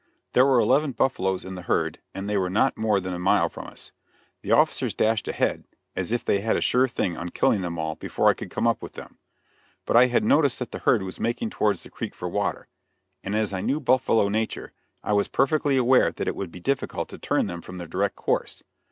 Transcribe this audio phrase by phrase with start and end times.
[0.33, 3.49] There were eleven buffaloes in the herd and they were not more than a mile
[3.49, 3.91] from us.
[4.41, 7.93] The officers dashed ahead as if they had a sure thing on killing them all
[7.97, 9.19] before I could come up with them;
[9.85, 12.67] but I had noticed that the herd was making towards the creek for water,
[13.23, 17.07] and as I knew buffalo nature, I was perfectly aware that it would be difficult
[17.09, 18.63] to turn them from their direct course.